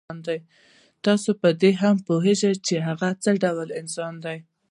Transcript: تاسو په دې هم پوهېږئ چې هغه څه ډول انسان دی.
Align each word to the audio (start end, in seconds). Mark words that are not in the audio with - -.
تاسو 1.05 1.29
په 1.41 1.49
دې 1.61 1.71
هم 1.81 1.95
پوهېږئ 2.07 2.53
چې 2.67 2.75
هغه 2.87 3.09
څه 3.23 3.31
ډول 3.43 3.67
انسان 3.81 4.13
دی. 4.25 4.37